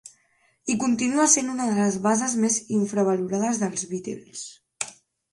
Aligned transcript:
I 0.73 0.75
continua 0.83 1.25
sent 1.33 1.51
una 1.55 1.67
de 1.71 1.75
les 1.79 1.97
bases 2.07 2.33
més 2.45 2.57
infravalorades 2.77 3.61
dels 3.65 3.85
Beatles. 3.93 4.41